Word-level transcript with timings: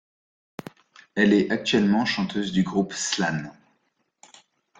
Elle 1.13 1.31
est 1.31 1.51
actuellement 1.51 2.05
chanteuse 2.05 2.51
du 2.51 2.63
groupe 2.63 2.91
Slan. 2.93 3.51